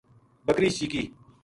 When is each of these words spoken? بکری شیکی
بکری 0.45 0.69
شیکی 0.77 1.03